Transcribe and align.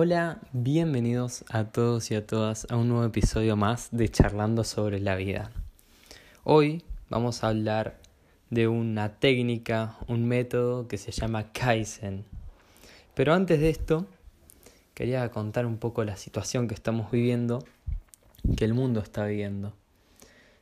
Hola, 0.00 0.38
bienvenidos 0.52 1.44
a 1.48 1.64
todos 1.64 2.12
y 2.12 2.14
a 2.14 2.24
todas 2.24 2.68
a 2.70 2.76
un 2.76 2.88
nuevo 2.88 3.04
episodio 3.04 3.56
más 3.56 3.88
de 3.90 4.08
Charlando 4.08 4.62
sobre 4.62 5.00
la 5.00 5.16
vida. 5.16 5.50
Hoy 6.44 6.84
vamos 7.10 7.42
a 7.42 7.48
hablar 7.48 7.98
de 8.48 8.68
una 8.68 9.18
técnica, 9.18 9.96
un 10.06 10.24
método 10.28 10.86
que 10.86 10.98
se 10.98 11.10
llama 11.10 11.50
Kaizen. 11.52 12.24
Pero 13.14 13.34
antes 13.34 13.58
de 13.58 13.70
esto, 13.70 14.06
quería 14.94 15.28
contar 15.32 15.66
un 15.66 15.78
poco 15.78 16.04
la 16.04 16.16
situación 16.16 16.68
que 16.68 16.74
estamos 16.74 17.10
viviendo, 17.10 17.64
que 18.56 18.64
el 18.66 18.74
mundo 18.74 19.00
está 19.00 19.24
viviendo. 19.24 19.72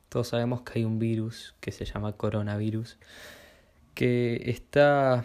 Todos 0.08 0.28
sabemos 0.28 0.62
que 0.62 0.78
hay 0.78 0.86
un 0.86 0.98
virus 0.98 1.54
que 1.60 1.72
se 1.72 1.84
llama 1.84 2.14
coronavirus, 2.14 2.96
que 3.92 4.44
está 4.46 5.24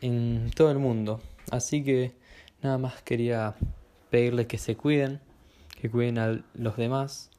en 0.00 0.50
todo 0.56 0.70
el 0.70 0.78
mundo. 0.78 1.20
Así 1.50 1.84
que 1.84 2.18
nada 2.62 2.78
más 2.78 3.02
quería 3.02 3.54
pedirle 4.10 4.46
que 4.46 4.58
se 4.58 4.76
cuiden, 4.76 5.20
que 5.80 5.90
cuiden 5.90 6.18
a 6.18 6.44
los 6.54 6.76
demás, 6.76 7.30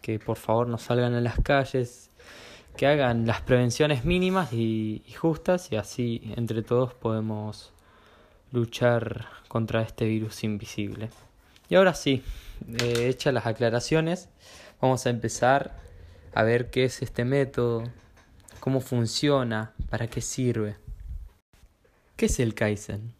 que 0.00 0.18
por 0.18 0.36
favor 0.36 0.68
no 0.68 0.78
salgan 0.78 1.14
a 1.14 1.20
las 1.20 1.40
calles, 1.40 2.10
que 2.76 2.86
hagan 2.86 3.26
las 3.26 3.40
prevenciones 3.42 4.04
mínimas 4.04 4.52
y, 4.52 5.02
justas 5.16 5.72
y 5.72 5.76
así 5.76 6.32
entre 6.36 6.62
todos 6.62 6.94
podemos 6.94 7.72
luchar 8.52 9.26
contra 9.48 9.82
este 9.82 10.06
virus 10.06 10.44
invisible. 10.44 11.10
Y 11.68 11.74
ahora 11.74 11.94
sí, 11.94 12.22
eh, 12.82 13.08
hechas 13.08 13.34
las 13.34 13.46
aclaraciones, 13.46 14.28
vamos 14.80 15.06
a 15.06 15.10
empezar 15.10 15.76
a 16.34 16.42
ver 16.44 16.70
qué 16.70 16.84
es 16.84 17.02
este 17.02 17.24
método, 17.24 17.84
cómo 18.60 18.80
funciona, 18.80 19.72
para 19.90 20.06
qué 20.06 20.20
sirve. 20.20 20.76
¿Qué 22.16 22.26
es 22.26 22.40
el 22.40 22.54
Kaizen? 22.54 23.17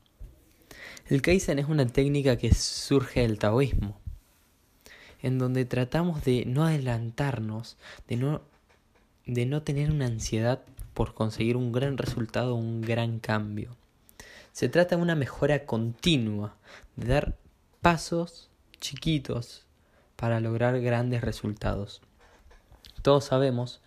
El 1.08 1.22
Kaizen 1.22 1.58
es 1.58 1.66
una 1.70 1.86
técnica 1.86 2.36
que 2.36 2.52
surge 2.52 3.22
del 3.22 3.38
taoísmo, 3.38 3.98
en 5.22 5.38
donde 5.38 5.64
tratamos 5.64 6.22
de 6.22 6.44
no 6.44 6.66
adelantarnos, 6.66 7.78
de 8.08 8.16
no, 8.18 8.42
de 9.24 9.46
no 9.46 9.62
tener 9.62 9.90
una 9.90 10.04
ansiedad 10.04 10.60
por 10.92 11.14
conseguir 11.14 11.56
un 11.56 11.72
gran 11.72 11.96
resultado 11.96 12.56
un 12.56 12.82
gran 12.82 13.20
cambio. 13.20 13.74
Se 14.52 14.68
trata 14.68 14.96
de 14.96 15.02
una 15.02 15.14
mejora 15.14 15.64
continua, 15.64 16.56
de 16.96 17.06
dar 17.06 17.36
pasos 17.80 18.50
chiquitos 18.78 19.64
para 20.14 20.40
lograr 20.40 20.78
grandes 20.78 21.22
resultados. 21.22 22.02
Todos 23.00 23.24
sabemos 23.24 23.80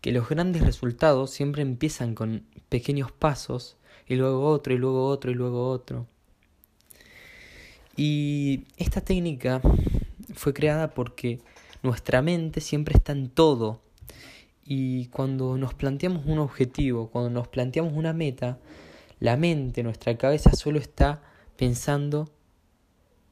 que 0.00 0.10
los 0.10 0.28
grandes 0.28 0.62
resultados 0.62 1.30
siempre 1.30 1.62
empiezan 1.62 2.16
con 2.16 2.46
pequeños 2.68 3.12
pasos 3.12 3.76
y 4.08 4.16
luego 4.16 4.50
otro, 4.50 4.74
y 4.74 4.78
luego 4.78 5.06
otro, 5.06 5.30
y 5.30 5.34
luego 5.34 5.70
otro. 5.70 6.08
Y 7.98 8.62
esta 8.76 9.00
técnica 9.00 9.60
fue 10.34 10.54
creada 10.54 10.94
porque 10.94 11.40
nuestra 11.82 12.22
mente 12.22 12.60
siempre 12.60 12.94
está 12.96 13.10
en 13.10 13.28
todo. 13.28 13.82
Y 14.64 15.06
cuando 15.06 15.58
nos 15.58 15.74
planteamos 15.74 16.24
un 16.24 16.38
objetivo, 16.38 17.10
cuando 17.10 17.28
nos 17.30 17.48
planteamos 17.48 17.92
una 17.94 18.12
meta, 18.12 18.60
la 19.18 19.36
mente, 19.36 19.82
nuestra 19.82 20.16
cabeza 20.16 20.52
solo 20.52 20.78
está 20.78 21.22
pensando 21.56 22.30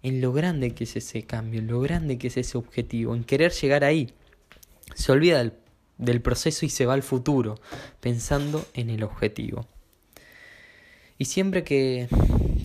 en 0.02 0.20
lo 0.20 0.32
grande 0.32 0.74
que 0.74 0.82
es 0.82 0.96
ese 0.96 1.22
cambio, 1.22 1.60
en 1.60 1.68
lo 1.68 1.80
grande 1.80 2.18
que 2.18 2.26
es 2.26 2.36
ese 2.36 2.58
objetivo, 2.58 3.14
en 3.14 3.22
querer 3.22 3.52
llegar 3.52 3.84
ahí. 3.84 4.10
Se 4.96 5.12
olvida 5.12 5.38
del, 5.38 5.52
del 5.96 6.20
proceso 6.20 6.66
y 6.66 6.70
se 6.70 6.86
va 6.86 6.94
al 6.94 7.04
futuro, 7.04 7.54
pensando 8.00 8.66
en 8.74 8.90
el 8.90 9.04
objetivo. 9.04 9.68
Y 11.18 11.26
siempre 11.26 11.64
que, 11.64 12.08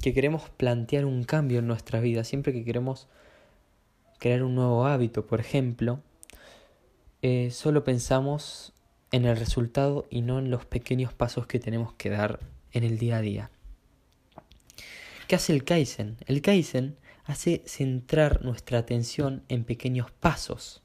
que 0.01 0.13
queremos 0.13 0.49
plantear 0.49 1.05
un 1.05 1.23
cambio 1.23 1.59
en 1.59 1.67
nuestra 1.67 1.99
vida, 1.99 2.23
siempre 2.23 2.53
que 2.53 2.63
queremos 2.63 3.07
crear 4.19 4.43
un 4.43 4.55
nuevo 4.55 4.85
hábito, 4.85 5.25
por 5.25 5.39
ejemplo, 5.39 6.01
eh, 7.21 7.49
solo 7.51 7.83
pensamos 7.83 8.73
en 9.11 9.25
el 9.25 9.37
resultado 9.37 10.05
y 10.09 10.21
no 10.21 10.39
en 10.39 10.49
los 10.49 10.65
pequeños 10.65 11.13
pasos 11.13 11.47
que 11.47 11.59
tenemos 11.59 11.93
que 11.93 12.09
dar 12.09 12.39
en 12.71 12.83
el 12.83 12.97
día 12.97 13.17
a 13.17 13.21
día. 13.21 13.51
¿Qué 15.27 15.35
hace 15.35 15.53
el 15.53 15.63
Kaizen? 15.63 16.17
El 16.27 16.41
Kaizen 16.41 16.97
hace 17.25 17.63
centrar 17.65 18.43
nuestra 18.43 18.79
atención 18.79 19.43
en 19.49 19.63
pequeños 19.63 20.11
pasos. 20.11 20.81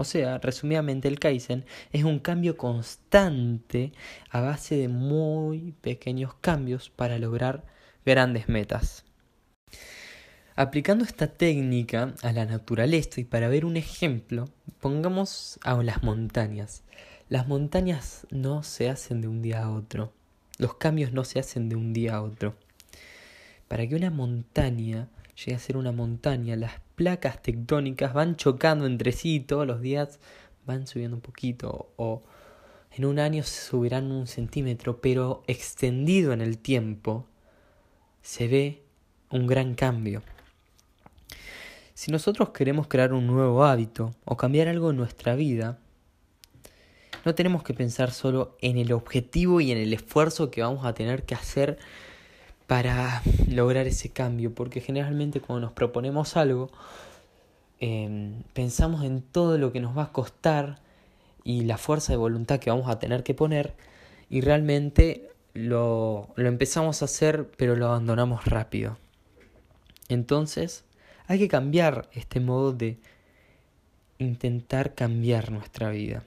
O 0.00 0.04
sea, 0.04 0.38
resumidamente 0.38 1.08
el 1.08 1.18
Kaizen 1.18 1.66
es 1.92 2.04
un 2.04 2.20
cambio 2.20 2.56
constante 2.56 3.92
a 4.30 4.40
base 4.40 4.74
de 4.76 4.88
muy 4.88 5.74
pequeños 5.82 6.32
cambios 6.40 6.88
para 6.88 7.18
lograr 7.18 7.66
grandes 8.06 8.48
metas. 8.48 9.04
Aplicando 10.56 11.04
esta 11.04 11.26
técnica 11.26 12.14
a 12.22 12.32
la 12.32 12.46
naturaleza 12.46 13.20
y 13.20 13.24
para 13.24 13.50
ver 13.50 13.66
un 13.66 13.76
ejemplo, 13.76 14.48
pongamos 14.80 15.60
a 15.64 15.74
las 15.82 16.02
montañas. 16.02 16.82
Las 17.28 17.46
montañas 17.46 18.26
no 18.30 18.62
se 18.62 18.88
hacen 18.88 19.20
de 19.20 19.28
un 19.28 19.42
día 19.42 19.64
a 19.64 19.70
otro. 19.70 20.14
Los 20.56 20.76
cambios 20.76 21.12
no 21.12 21.24
se 21.24 21.40
hacen 21.40 21.68
de 21.68 21.76
un 21.76 21.92
día 21.92 22.14
a 22.14 22.22
otro. 22.22 22.56
Para 23.68 23.86
que 23.86 23.96
una 23.96 24.10
montaña 24.10 25.08
llegue 25.36 25.56
a 25.56 25.58
ser 25.58 25.76
una 25.76 25.92
montaña, 25.92 26.56
las 26.56 26.80
placas 27.00 27.40
tectónicas 27.40 28.12
van 28.12 28.36
chocando 28.36 28.84
entre 28.84 29.12
sí 29.12 29.40
todos 29.40 29.66
los 29.66 29.80
días 29.80 30.20
van 30.66 30.86
subiendo 30.86 31.16
un 31.16 31.22
poquito 31.22 31.94
o 31.96 32.20
en 32.90 33.06
un 33.06 33.18
año 33.18 33.42
subirán 33.42 34.12
un 34.12 34.26
centímetro, 34.26 35.00
pero 35.00 35.42
extendido 35.46 36.34
en 36.34 36.42
el 36.42 36.58
tiempo 36.58 37.24
se 38.20 38.48
ve 38.48 38.82
un 39.30 39.46
gran 39.46 39.72
cambio. 39.74 40.22
Si 41.94 42.12
nosotros 42.12 42.50
queremos 42.50 42.86
crear 42.86 43.14
un 43.14 43.26
nuevo 43.26 43.64
hábito 43.64 44.14
o 44.26 44.36
cambiar 44.36 44.68
algo 44.68 44.90
en 44.90 44.98
nuestra 44.98 45.34
vida, 45.36 45.78
no 47.24 47.34
tenemos 47.34 47.62
que 47.62 47.72
pensar 47.72 48.10
solo 48.10 48.58
en 48.60 48.76
el 48.76 48.92
objetivo 48.92 49.62
y 49.62 49.72
en 49.72 49.78
el 49.78 49.94
esfuerzo 49.94 50.50
que 50.50 50.60
vamos 50.60 50.84
a 50.84 50.92
tener 50.92 51.24
que 51.24 51.34
hacer 51.34 51.78
para 52.70 53.20
lograr 53.48 53.88
ese 53.88 54.10
cambio, 54.10 54.54
porque 54.54 54.80
generalmente 54.80 55.40
cuando 55.40 55.66
nos 55.66 55.72
proponemos 55.72 56.36
algo, 56.36 56.70
em, 57.80 58.44
pensamos 58.52 59.02
en 59.02 59.22
todo 59.22 59.58
lo 59.58 59.72
que 59.72 59.80
nos 59.80 59.98
va 59.98 60.04
a 60.04 60.12
costar 60.12 60.78
y 61.42 61.62
la 61.62 61.78
fuerza 61.78 62.12
de 62.12 62.18
voluntad 62.18 62.60
que 62.60 62.70
vamos 62.70 62.88
a 62.88 63.00
tener 63.00 63.24
que 63.24 63.34
poner 63.34 63.74
y 64.28 64.40
realmente 64.40 65.30
lo, 65.52 66.28
lo 66.36 66.46
empezamos 66.46 67.02
a 67.02 67.06
hacer 67.06 67.50
pero 67.56 67.74
lo 67.74 67.86
abandonamos 67.86 68.44
rápido. 68.44 68.98
Entonces 70.08 70.84
hay 71.26 71.40
que 71.40 71.48
cambiar 71.48 72.08
este 72.12 72.38
modo 72.38 72.72
de 72.72 72.98
intentar 74.18 74.94
cambiar 74.94 75.50
nuestra 75.50 75.90
vida. 75.90 76.22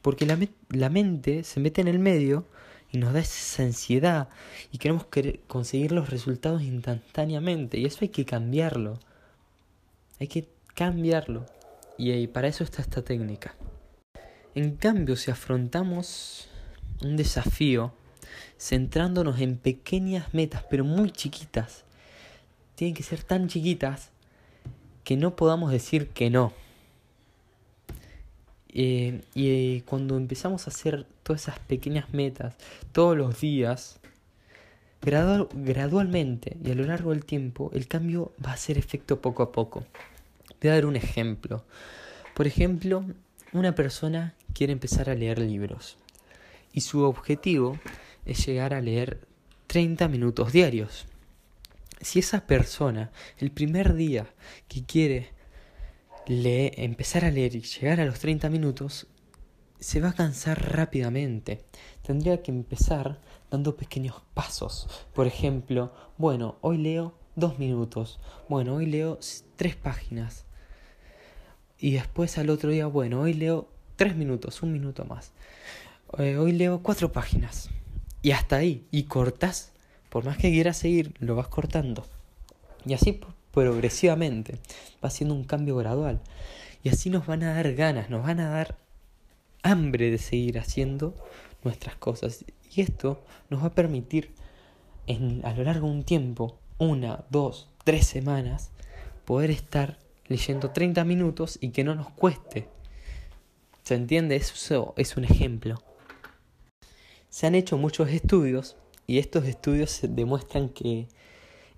Porque 0.00 0.24
la, 0.24 0.38
la 0.70 0.88
mente 0.88 1.44
se 1.44 1.60
mete 1.60 1.82
en 1.82 1.88
el 1.88 1.98
medio 1.98 2.46
y 2.90 2.98
nos 2.98 3.12
da 3.12 3.20
esa 3.20 3.62
ansiedad 3.62 4.28
y 4.72 4.78
queremos 4.78 5.06
conseguir 5.46 5.92
los 5.92 6.10
resultados 6.10 6.62
instantáneamente 6.62 7.78
y 7.78 7.84
eso 7.84 7.98
hay 8.02 8.08
que 8.08 8.24
cambiarlo. 8.24 8.98
Hay 10.20 10.26
que 10.26 10.48
cambiarlo 10.74 11.46
y 11.96 12.26
para 12.28 12.48
eso 12.48 12.64
está 12.64 12.82
esta 12.82 13.02
técnica. 13.02 13.54
En 14.54 14.76
cambio, 14.76 15.16
si 15.16 15.30
afrontamos 15.30 16.48
un 17.02 17.16
desafío 17.16 17.92
centrándonos 18.58 19.40
en 19.40 19.56
pequeñas 19.56 20.34
metas, 20.34 20.64
pero 20.68 20.84
muy 20.84 21.10
chiquitas, 21.10 21.84
tienen 22.74 22.94
que 22.94 23.02
ser 23.02 23.22
tan 23.22 23.48
chiquitas 23.48 24.10
que 25.04 25.16
no 25.16 25.36
podamos 25.36 25.70
decir 25.70 26.08
que 26.08 26.30
no. 26.30 26.52
Eh, 28.70 29.22
y 29.34 29.80
cuando 29.82 30.16
empezamos 30.16 30.66
a 30.66 30.70
hacer 30.70 31.06
todas 31.22 31.42
esas 31.42 31.58
pequeñas 31.60 32.12
metas 32.12 32.54
todos 32.92 33.16
los 33.16 33.40
días, 33.40 33.98
gradualmente 35.00 36.56
y 36.62 36.70
a 36.70 36.74
lo 36.74 36.84
largo 36.84 37.10
del 37.10 37.24
tiempo, 37.24 37.70
el 37.72 37.86
cambio 37.86 38.32
va 38.44 38.50
a 38.50 38.54
hacer 38.54 38.78
efecto 38.78 39.20
poco 39.20 39.42
a 39.42 39.52
poco. 39.52 39.84
Voy 40.60 40.70
a 40.70 40.74
dar 40.74 40.86
un 40.86 40.96
ejemplo. 40.96 41.64
Por 42.34 42.46
ejemplo, 42.46 43.04
una 43.52 43.74
persona 43.74 44.34
quiere 44.52 44.72
empezar 44.72 45.08
a 45.08 45.14
leer 45.14 45.38
libros 45.38 45.96
y 46.72 46.82
su 46.82 47.02
objetivo 47.02 47.78
es 48.26 48.44
llegar 48.46 48.74
a 48.74 48.80
leer 48.80 49.20
30 49.68 50.08
minutos 50.08 50.52
diarios. 50.52 51.06
Si 52.00 52.18
esa 52.18 52.46
persona 52.46 53.10
el 53.38 53.50
primer 53.50 53.94
día 53.94 54.26
que 54.68 54.84
quiere 54.84 55.30
leer, 56.28 56.74
empezar 56.76 57.24
a 57.24 57.30
leer 57.30 57.56
y 57.56 57.62
llegar 57.62 58.00
a 58.00 58.04
los 58.04 58.20
30 58.20 58.48
minutos, 58.50 59.08
se 59.80 60.00
va 60.00 60.10
a 60.10 60.14
cansar 60.14 60.74
rápidamente. 60.74 61.64
Tendría 62.02 62.42
que 62.42 62.50
empezar 62.50 63.20
dando 63.50 63.76
pequeños 63.76 64.22
pasos. 64.34 64.88
Por 65.14 65.26
ejemplo, 65.26 65.92
bueno, 66.16 66.56
hoy 66.60 66.78
leo 66.78 67.14
dos 67.34 67.58
minutos. 67.58 68.20
Bueno, 68.48 68.76
hoy 68.76 68.86
leo 68.86 69.18
tres 69.56 69.76
páginas. 69.76 70.44
Y 71.78 71.92
después 71.92 72.38
al 72.38 72.50
otro 72.50 72.70
día, 72.70 72.86
bueno, 72.86 73.20
hoy 73.20 73.34
leo 73.34 73.68
tres 73.96 74.16
minutos, 74.16 74.62
un 74.62 74.72
minuto 74.72 75.04
más. 75.04 75.32
Eh, 76.18 76.36
hoy 76.36 76.52
leo 76.52 76.82
cuatro 76.82 77.12
páginas. 77.12 77.70
Y 78.22 78.32
hasta 78.32 78.56
ahí. 78.56 78.86
Y 78.90 79.04
cortas 79.04 79.72
por 80.08 80.24
más 80.24 80.38
que 80.38 80.50
quieras 80.50 80.78
seguir, 80.78 81.14
lo 81.18 81.34
vas 81.34 81.48
cortando. 81.48 82.04
Y 82.86 82.94
así 82.94 83.12
progresivamente 83.58 84.60
va 85.04 85.10
siendo 85.10 85.34
un 85.34 85.42
cambio 85.42 85.74
gradual. 85.74 86.20
Y 86.84 86.90
así 86.90 87.10
nos 87.10 87.26
van 87.26 87.42
a 87.42 87.54
dar 87.54 87.74
ganas, 87.74 88.08
nos 88.08 88.24
van 88.24 88.38
a 88.38 88.50
dar 88.50 88.78
hambre 89.64 90.12
de 90.12 90.18
seguir 90.18 90.60
haciendo 90.60 91.12
nuestras 91.64 91.96
cosas. 91.96 92.44
Y 92.72 92.82
esto 92.82 93.20
nos 93.50 93.62
va 93.62 93.66
a 93.66 93.74
permitir 93.74 94.30
en, 95.08 95.44
a 95.44 95.52
lo 95.54 95.64
largo 95.64 95.88
de 95.88 95.92
un 95.92 96.04
tiempo, 96.04 96.56
una, 96.78 97.24
dos, 97.30 97.68
tres 97.82 98.06
semanas, 98.06 98.70
poder 99.24 99.50
estar 99.50 99.98
leyendo 100.28 100.70
30 100.70 101.02
minutos 101.02 101.58
y 101.60 101.70
que 101.70 101.82
no 101.82 101.96
nos 101.96 102.10
cueste. 102.10 102.68
¿Se 103.82 103.96
entiende? 103.96 104.36
Eso 104.36 104.94
es 104.96 105.16
un 105.16 105.24
ejemplo. 105.24 105.82
Se 107.28 107.48
han 107.48 107.56
hecho 107.56 107.76
muchos 107.76 108.08
estudios 108.10 108.76
y 109.08 109.18
estos 109.18 109.46
estudios 109.46 109.98
demuestran 110.04 110.68
que 110.68 111.08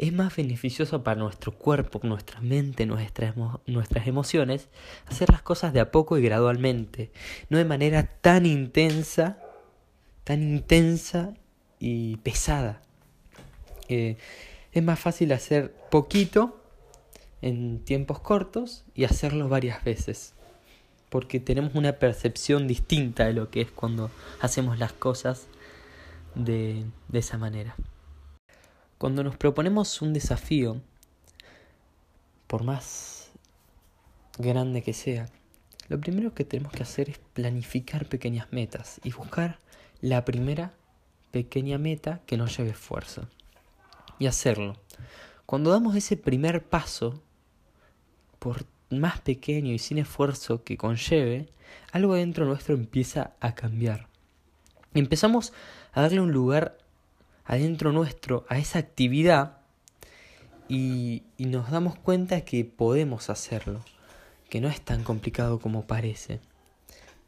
es 0.00 0.14
más 0.14 0.34
beneficioso 0.34 1.04
para 1.04 1.20
nuestro 1.20 1.52
cuerpo, 1.52 2.00
nuestra 2.04 2.40
mente, 2.40 2.86
nuestras, 2.86 3.34
nuestras 3.66 4.06
emociones, 4.06 4.70
hacer 5.06 5.28
las 5.28 5.42
cosas 5.42 5.74
de 5.74 5.80
a 5.80 5.90
poco 5.90 6.16
y 6.16 6.22
gradualmente, 6.22 7.12
no 7.50 7.58
de 7.58 7.66
manera 7.66 8.06
tan 8.06 8.46
intensa, 8.46 9.38
tan 10.24 10.42
intensa 10.42 11.34
y 11.78 12.16
pesada. 12.16 12.80
Eh, 13.90 14.16
es 14.72 14.82
más 14.82 14.98
fácil 14.98 15.32
hacer 15.32 15.74
poquito 15.90 16.58
en 17.42 17.84
tiempos 17.84 18.20
cortos 18.20 18.84
y 18.94 19.04
hacerlo 19.04 19.50
varias 19.50 19.84
veces. 19.84 20.32
Porque 21.10 21.40
tenemos 21.40 21.74
una 21.74 21.98
percepción 21.98 22.66
distinta 22.66 23.26
de 23.26 23.34
lo 23.34 23.50
que 23.50 23.60
es 23.60 23.70
cuando 23.70 24.10
hacemos 24.40 24.78
las 24.78 24.94
cosas 24.94 25.46
de, 26.34 26.86
de 27.08 27.18
esa 27.18 27.36
manera. 27.36 27.76
Cuando 29.00 29.24
nos 29.24 29.38
proponemos 29.38 30.02
un 30.02 30.12
desafío, 30.12 30.82
por 32.46 32.64
más 32.64 33.30
grande 34.36 34.82
que 34.82 34.92
sea, 34.92 35.26
lo 35.88 35.98
primero 35.98 36.34
que 36.34 36.44
tenemos 36.44 36.70
que 36.70 36.82
hacer 36.82 37.08
es 37.08 37.16
planificar 37.32 38.10
pequeñas 38.10 38.52
metas 38.52 39.00
y 39.02 39.12
buscar 39.12 39.58
la 40.02 40.26
primera 40.26 40.74
pequeña 41.30 41.78
meta 41.78 42.20
que 42.26 42.36
nos 42.36 42.54
lleve 42.54 42.72
esfuerzo 42.72 43.26
y 44.18 44.26
hacerlo. 44.26 44.76
Cuando 45.46 45.70
damos 45.70 45.96
ese 45.96 46.18
primer 46.18 46.62
paso, 46.62 47.22
por 48.38 48.66
más 48.90 49.22
pequeño 49.22 49.72
y 49.72 49.78
sin 49.78 49.96
esfuerzo 49.96 50.62
que 50.62 50.76
conlleve, 50.76 51.48
algo 51.90 52.16
dentro 52.16 52.44
nuestro 52.44 52.74
empieza 52.74 53.32
a 53.40 53.54
cambiar. 53.54 54.08
Empezamos 54.92 55.54
a 55.94 56.02
darle 56.02 56.20
un 56.20 56.32
lugar 56.32 56.76
adentro 57.50 57.90
nuestro 57.90 58.46
a 58.48 58.58
esa 58.58 58.78
actividad 58.78 59.58
y, 60.68 61.24
nos 61.36 61.68
damos 61.72 61.96
cuenta 61.96 62.42
que 62.42 62.64
podemos 62.64 63.28
hacerlo, 63.28 63.84
que 64.48 64.60
no 64.60 64.68
es 64.68 64.80
tan 64.80 65.02
complicado 65.02 65.58
como 65.58 65.84
parece, 65.84 66.38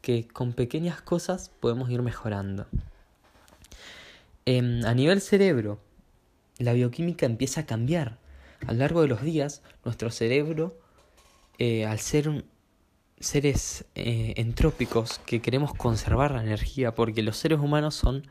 que 0.01 0.25
con 0.25 0.53
pequeñas 0.53 1.01
cosas 1.01 1.49
podemos 1.59 1.89
ir 1.89 2.01
mejorando. 2.01 2.67
Em, 4.45 4.85
a 4.85 4.93
nivel 4.93 5.19
cerebro, 5.19 5.81
la 6.57 6.71
bioquímica 6.71 7.25
empieza 7.25 7.61
a 7.61 7.65
cambiar. 7.65 8.17
A 8.65 8.71
lo 8.71 8.79
largo 8.79 9.01
de 9.01 9.09
los 9.09 9.23
días, 9.23 9.61
nuestro 9.83 10.09
cerebro, 10.09 10.79
eh, 11.57 11.85
al 11.85 11.99
ser 11.99 12.45
seres 13.19 13.83
eh, 13.95 14.35
entrópicos 14.37 15.19
que 15.25 15.41
queremos 15.41 15.73
conservar 15.73 16.31
la 16.31 16.43
energía, 16.43 16.95
porque 16.95 17.23
los 17.23 17.35
seres 17.35 17.59
humanos 17.59 17.93
son 17.93 18.25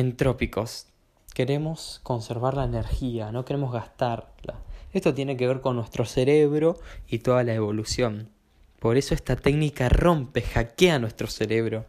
entrópicos, 0.00 0.86
queremos 1.34 2.00
conservar 2.02 2.54
la 2.54 2.64
energía, 2.64 3.30
no 3.30 3.44
queremos 3.44 3.72
gastarla. 3.72 4.58
Esto 4.92 5.14
tiene 5.14 5.36
que 5.36 5.46
ver 5.46 5.60
con 5.60 5.76
nuestro 5.76 6.04
cerebro 6.04 6.78
y 7.06 7.18
toda 7.18 7.44
la 7.44 7.54
evolución. 7.54 8.30
Por 8.80 8.96
eso 8.96 9.14
esta 9.14 9.36
técnica 9.36 9.88
rompe, 9.88 10.42
hackea 10.42 10.98
nuestro 10.98 11.28
cerebro. 11.28 11.84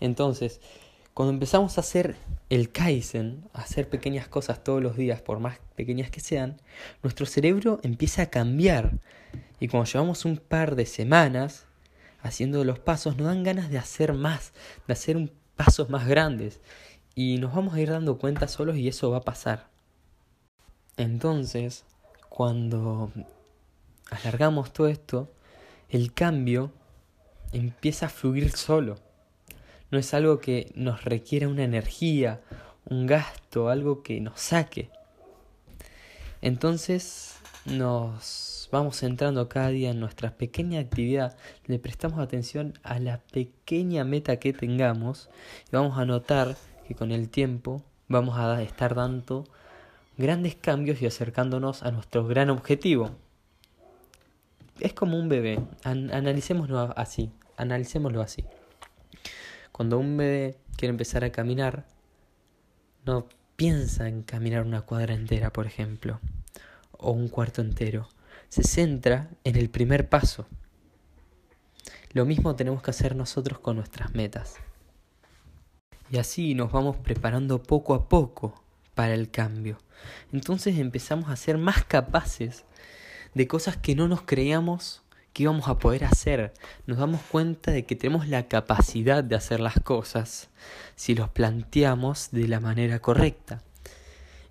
Entonces, 0.00 0.60
cuando 1.12 1.34
empezamos 1.34 1.76
a 1.76 1.82
hacer 1.82 2.16
el 2.48 2.70
Kaizen, 2.70 3.44
a 3.52 3.62
hacer 3.62 3.88
pequeñas 3.88 4.28
cosas 4.28 4.64
todos 4.64 4.82
los 4.82 4.96
días, 4.96 5.20
por 5.20 5.40
más 5.40 5.58
pequeñas 5.76 6.10
que 6.10 6.20
sean, 6.20 6.60
nuestro 7.02 7.26
cerebro 7.26 7.80
empieza 7.82 8.22
a 8.22 8.30
cambiar. 8.30 8.98
Y 9.60 9.68
cuando 9.68 9.90
llevamos 9.90 10.24
un 10.24 10.38
par 10.38 10.76
de 10.76 10.86
semanas 10.86 11.66
haciendo 12.22 12.64
los 12.64 12.78
pasos, 12.78 13.16
nos 13.16 13.26
dan 13.26 13.42
ganas 13.42 13.70
de 13.70 13.78
hacer 13.78 14.14
más, 14.14 14.52
de 14.86 14.92
hacer 14.92 15.16
un 15.16 15.30
pasos 15.56 15.90
más 15.90 16.06
grandes. 16.06 16.60
Y 17.14 17.38
nos 17.38 17.54
vamos 17.54 17.74
a 17.74 17.80
ir 17.80 17.90
dando 17.90 18.18
cuenta 18.18 18.48
solos 18.48 18.76
y 18.76 18.88
eso 18.88 19.10
va 19.10 19.18
a 19.18 19.22
pasar. 19.22 19.68
Entonces, 20.96 21.84
cuando 22.28 23.12
alargamos 24.10 24.72
todo 24.72 24.88
esto, 24.88 25.30
el 25.88 26.12
cambio 26.12 26.70
empieza 27.52 28.06
a 28.06 28.08
fluir 28.08 28.50
solo 28.52 28.96
no 29.92 29.98
es 29.98 30.14
algo 30.14 30.40
que 30.40 30.72
nos 30.74 31.04
requiera 31.04 31.48
una 31.48 31.64
energía, 31.64 32.40
un 32.86 33.06
gasto, 33.06 33.68
algo 33.68 34.02
que 34.02 34.20
nos 34.22 34.40
saque. 34.40 34.88
Entonces 36.40 37.36
nos 37.66 38.70
vamos 38.72 38.98
centrando 38.98 39.50
cada 39.50 39.68
día 39.68 39.90
en 39.90 40.00
nuestra 40.00 40.34
pequeña 40.34 40.80
actividad, 40.80 41.36
le 41.66 41.78
prestamos 41.78 42.20
atención 42.20 42.72
a 42.82 42.98
la 42.98 43.18
pequeña 43.18 44.02
meta 44.04 44.38
que 44.38 44.54
tengamos 44.54 45.28
y 45.70 45.76
vamos 45.76 45.98
a 45.98 46.06
notar 46.06 46.56
que 46.92 46.98
con 46.98 47.10
el 47.10 47.30
tiempo 47.30 47.82
vamos 48.08 48.38
a 48.38 48.62
estar 48.62 48.94
dando 48.94 49.44
grandes 50.18 50.56
cambios 50.56 51.00
y 51.00 51.06
acercándonos 51.06 51.82
a 51.82 51.90
nuestro 51.90 52.26
gran 52.26 52.50
objetivo. 52.50 53.12
Es 54.78 54.92
como 54.92 55.18
un 55.18 55.30
bebé, 55.30 55.58
analicémoslo 55.84 56.92
así, 56.96 57.32
analicémoslo 57.56 58.20
así. 58.20 58.44
Cuando 59.70 59.98
un 59.98 60.18
bebé 60.18 60.58
quiere 60.76 60.90
empezar 60.90 61.24
a 61.24 61.32
caminar, 61.32 61.86
no 63.06 63.26
piensa 63.56 64.06
en 64.06 64.22
caminar 64.22 64.64
una 64.64 64.82
cuadra 64.82 65.14
entera, 65.14 65.50
por 65.50 65.66
ejemplo, 65.66 66.20
o 66.92 67.12
un 67.12 67.28
cuarto 67.28 67.62
entero. 67.62 68.06
Se 68.50 68.64
centra 68.64 69.30
en 69.44 69.56
el 69.56 69.70
primer 69.70 70.10
paso. 70.10 70.46
Lo 72.12 72.26
mismo 72.26 72.54
tenemos 72.54 72.82
que 72.82 72.90
hacer 72.90 73.16
nosotros 73.16 73.60
con 73.60 73.76
nuestras 73.76 74.14
metas. 74.14 74.56
Y 76.12 76.18
así 76.18 76.54
nos 76.54 76.70
vamos 76.70 76.96
preparando 76.98 77.60
poco 77.60 77.94
a 77.94 78.08
poco 78.08 78.62
para 78.94 79.14
el 79.14 79.30
cambio. 79.30 79.78
Entonces 80.32 80.78
empezamos 80.78 81.28
a 81.30 81.36
ser 81.36 81.58
más 81.58 81.84
capaces 81.84 82.64
de 83.34 83.48
cosas 83.48 83.76
que 83.76 83.96
no 83.96 84.06
nos 84.06 84.22
creíamos 84.22 85.02
¿Qué 85.32 85.44
íbamos 85.44 85.66
a 85.66 85.78
poder 85.78 86.04
hacer? 86.04 86.52
Nos 86.86 86.98
damos 86.98 87.22
cuenta 87.22 87.70
de 87.70 87.86
que 87.86 87.96
tenemos 87.96 88.28
la 88.28 88.48
capacidad 88.48 89.24
de 89.24 89.34
hacer 89.34 89.60
las 89.60 89.80
cosas 89.80 90.50
si 90.94 91.14
los 91.14 91.30
planteamos 91.30 92.30
de 92.32 92.48
la 92.48 92.60
manera 92.60 92.98
correcta. 92.98 93.62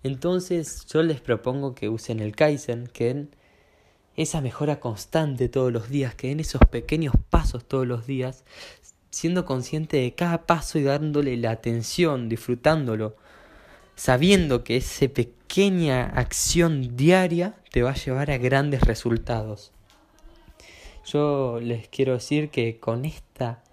Entonces 0.02 0.88
yo 0.88 1.04
les 1.04 1.22
propongo 1.22 1.76
que 1.76 1.88
usen 1.88 2.20
el 2.20 2.36
Kaizen, 2.36 2.88
que 2.88 3.06
den 3.06 3.36
esa 4.16 4.42
mejora 4.42 4.80
constante 4.80 5.50
todos 5.50 5.72
los 5.72 5.88
días, 5.88 6.16
que 6.16 6.30
den 6.30 6.40
esos 6.40 6.62
pequeños 6.72 7.14
pasos 7.30 7.64
todos 7.64 7.86
los 7.86 8.08
días, 8.08 8.44
siendo 9.12 9.46
consciente 9.46 9.98
de 9.98 10.14
cada 10.14 10.46
paso 10.46 10.80
y 10.80 10.84
dándole 10.84 11.38
la 11.38 11.52
atención, 11.52 12.30
disfrutándolo, 12.30 13.16
sabiendo 13.96 14.64
que 14.64 14.78
esa 14.78 15.08
pequeña 15.10 16.06
acción 16.06 16.96
diaria 16.96 17.56
te 17.72 17.84
va 17.84 17.92
a 17.92 17.96
llevar 17.96 18.32
a 18.32 18.38
grandes 18.38 18.82
resultados. 18.82 19.72
Yo 21.06 21.60
les 21.62 21.88
quiero 21.90 22.14
decir 22.14 22.50
que 22.50 22.80
con 22.80 23.06
esta 23.06 23.64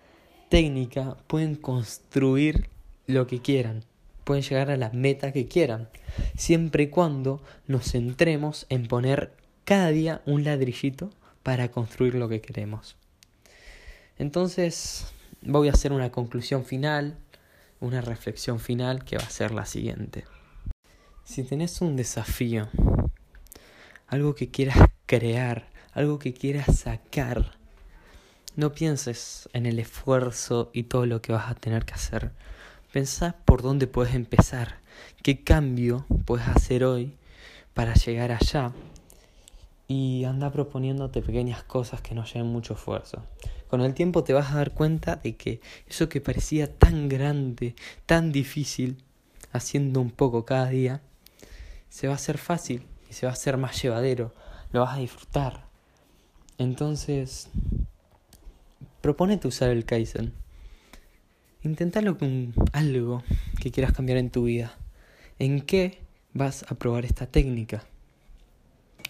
técnica 0.49 1.17
pueden 1.27 1.55
construir 1.55 2.69
lo 3.07 3.27
que 3.27 3.41
quieran, 3.41 3.85
pueden 4.25 4.43
llegar 4.43 4.71
a 4.71 4.77
la 4.77 4.91
meta 4.91 5.33
que 5.33 5.47
quieran, 5.47 5.89
siempre 6.37 6.85
y 6.85 6.89
cuando 6.89 7.41
nos 7.67 7.93
centremos 7.93 8.67
en 8.71 8.87
poner 8.87 9.33
cada 9.65 9.91
día 9.91 10.23
un 10.27 10.45
ladrillito 10.45 11.11
para 11.43 11.71
construir 11.71 12.15
lo 12.15 12.29
que 12.29 12.41
queremos. 12.41 12.97
Entonces 14.19 15.13
voy 15.43 15.69
a 15.69 15.73
hacer 15.73 15.93
una 15.93 16.11
conclusión 16.11 16.65
final, 16.65 17.17
una 17.81 18.01
reflexión 18.01 18.61
final 18.61 19.05
que 19.05 19.17
va 19.17 19.25
a 19.25 19.31
ser 19.31 19.53
la 19.53 19.67
siguiente. 19.67 20.25
Si 21.25 21.45
tenés 21.45 21.81
un 21.81 21.97
desafío, 21.97 22.69
algo 24.07 24.35
que 24.35 24.51
quieras 24.51 24.79
crear, 25.07 25.69
algo 25.93 26.19
que 26.19 26.33
quieras 26.33 26.79
sacar. 26.79 27.53
No 28.57 28.73
pienses 28.73 29.49
en 29.53 29.67
el 29.67 29.79
esfuerzo 29.79 30.71
y 30.73 30.85
todo 30.85 31.07
lo 31.07 31.23
que 31.23 31.33
vas 31.33 31.51
a 31.51 31.55
tener 31.55 31.85
que 31.85 31.95
hacer. 31.95 32.33
Pensá 32.93 33.37
por 33.45 33.63
dónde 33.63 33.87
puedes 33.87 34.15
empezar, 34.15 34.79
qué 35.23 35.45
cambio 35.45 36.07
puedes 36.25 36.49
hacer 36.49 36.85
hoy 36.85 37.15
para 37.75 37.95
llegar 37.95 38.33
allá 38.33 38.73
y 39.87 40.25
anda 40.25 40.51
proponiéndote 40.51 41.23
pequeñas 41.23 41.63
cosas 41.63 42.01
que 42.01 42.15
no 42.15 42.25
lleven 42.25 42.47
mucho 42.47 42.75
esfuerzo. 42.75 43.23
Con 43.69 43.83
el 43.83 43.95
tiempo 43.95 44.25
te 44.25 44.33
vas 44.33 44.51
a 44.51 44.57
dar 44.57 44.73
cuenta 44.73 45.17
de 45.17 45.37
que 45.37 45.61
eso 45.87 46.09
que 46.09 46.21
parecía 46.21 46.73
tan 46.73 47.09
grande, 47.09 47.75
tan 48.07 48.33
difícil, 48.33 49.05
haciendo 49.53 50.01
un 50.01 50.11
poco 50.11 50.45
cada 50.45 50.69
día, 50.69 51.03
se 51.89 52.07
va 52.07 52.15
a 52.15 52.17
hacer 52.17 52.39
fácil 52.39 52.87
y 53.11 53.13
se 53.13 53.27
va 53.27 53.31
a 53.31 53.35
hacer 53.35 53.57
más 53.57 53.81
llevadero, 53.83 54.35
lo 54.73 54.81
vas 54.81 54.97
a 54.97 55.01
disfrutar. 55.01 55.67
Entonces, 56.57 57.49
proponete 59.01 59.49
usar 59.49 59.71
el 59.71 59.85
Kaizen. 59.85 60.33
Intentalo 61.63 62.17
con 62.19 62.55
algo 62.73 63.23
que 63.61 63.71
quieras 63.71 63.93
cambiar 63.93 64.19
en 64.19 64.31
tu 64.31 64.45
vida. 64.45 64.77
¿En 65.39 65.61
qué 65.61 66.01
vas 66.33 66.65
a 66.69 66.75
probar 66.75 67.05
esta 67.05 67.27
técnica? 67.27 67.85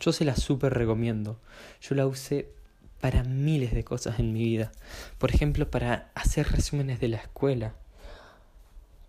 Yo 0.01 0.13
se 0.13 0.25
la 0.25 0.37
súper 0.37 0.75
recomiendo. 0.75 1.39
Yo 1.81 1.95
la 1.95 2.07
usé 2.07 2.58
para 3.01 3.23
miles 3.25 3.73
de 3.73 3.85
cosas 3.85 4.19
en 4.19 4.33
mi 4.33 4.45
vida. 4.45 4.73
Por 5.19 5.31
ejemplo, 5.31 5.71
para 5.71 6.11
hacer 6.15 6.49
resúmenes 6.51 7.01
de 7.01 7.09
la 7.09 7.19
escuela, 7.19 7.75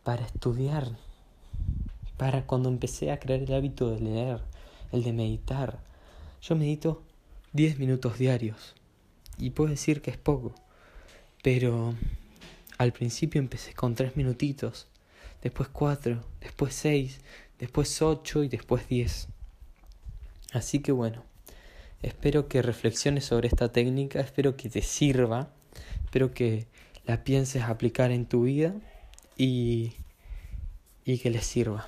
para 0.03 0.25
estudiar, 0.25 0.97
para 2.17 2.45
cuando 2.45 2.69
empecé 2.69 3.11
a 3.11 3.19
crear 3.19 3.41
el 3.41 3.53
hábito 3.53 3.91
de 3.91 4.01
leer, 4.01 4.41
el 4.91 5.03
de 5.03 5.13
meditar. 5.13 5.79
Yo 6.41 6.55
medito 6.55 7.03
10 7.53 7.79
minutos 7.79 8.17
diarios 8.17 8.75
y 9.37 9.51
puedo 9.51 9.69
decir 9.69 10.01
que 10.01 10.11
es 10.11 10.17
poco, 10.17 10.53
pero 11.41 11.95
al 12.77 12.93
principio 12.93 13.39
empecé 13.39 13.73
con 13.73 13.95
3 13.95 14.15
minutitos, 14.15 14.87
después 15.41 15.69
4, 15.69 16.23
después 16.41 16.73
6, 16.75 17.19
después 17.57 18.01
8 18.01 18.43
y 18.43 18.49
después 18.49 18.87
10. 18.87 19.27
Así 20.53 20.79
que 20.79 20.91
bueno, 20.91 21.23
espero 22.01 22.47
que 22.47 22.61
reflexiones 22.61 23.25
sobre 23.25 23.47
esta 23.47 23.71
técnica, 23.71 24.19
espero 24.19 24.55
que 24.55 24.69
te 24.69 24.81
sirva, 24.81 25.49
espero 26.05 26.33
que 26.33 26.67
la 27.05 27.23
pienses 27.23 27.63
aplicar 27.63 28.11
en 28.11 28.25
tu 28.25 28.43
vida 28.43 28.73
y, 29.37 29.93
y 31.05 31.19
que 31.19 31.29
les 31.29 31.45
sirva. 31.45 31.85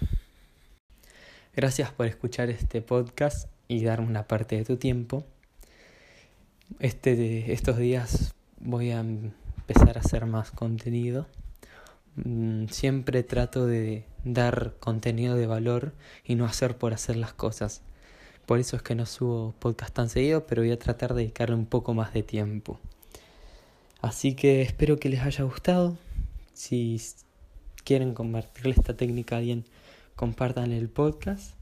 Gracias 1.55 1.91
por 1.91 2.05
escuchar 2.07 2.49
este 2.49 2.81
podcast 2.81 3.49
y 3.67 3.83
darme 3.83 4.07
una 4.07 4.27
parte 4.27 4.55
de 4.55 4.65
tu 4.65 4.77
tiempo. 4.77 5.25
Este, 6.79 7.51
estos 7.51 7.77
días 7.77 8.33
voy 8.59 8.91
a 8.91 9.01
empezar 9.01 9.97
a 9.97 10.01
hacer 10.01 10.25
más 10.25 10.51
contenido. 10.51 11.27
Mm, 12.15 12.67
siempre 12.67 13.23
trato 13.23 13.65
de 13.65 14.05
dar 14.23 14.75
contenido 14.79 15.35
de 15.35 15.47
valor 15.47 15.93
y 16.23 16.35
no 16.35 16.45
hacer 16.45 16.77
por 16.77 16.93
hacer 16.93 17.15
las 17.15 17.33
cosas. 17.33 17.81
Por 18.51 18.59
eso 18.59 18.75
es 18.75 18.81
que 18.81 18.95
no 18.95 19.05
subo 19.05 19.55
podcast 19.59 19.93
tan 19.93 20.09
seguido, 20.09 20.45
pero 20.45 20.61
voy 20.61 20.71
a 20.71 20.77
tratar 20.77 21.13
de 21.13 21.21
dedicarle 21.21 21.55
un 21.55 21.65
poco 21.65 21.93
más 21.93 22.13
de 22.13 22.21
tiempo. 22.21 22.81
Así 24.01 24.35
que 24.35 24.61
espero 24.61 24.97
que 24.97 25.07
les 25.07 25.21
haya 25.21 25.45
gustado. 25.45 25.97
Si 26.51 27.01
quieren 27.85 28.13
compartirle 28.13 28.73
esta 28.73 28.93
técnica 28.93 29.35
a 29.35 29.37
alguien, 29.37 29.63
compartan 30.17 30.73
el 30.73 30.89
podcast 30.89 31.53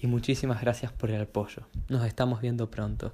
y 0.00 0.06
muchísimas 0.06 0.62
gracias 0.62 0.90
por 0.90 1.10
el 1.10 1.20
apoyo. 1.20 1.64
Nos 1.90 2.06
estamos 2.06 2.40
viendo 2.40 2.70
pronto. 2.70 3.12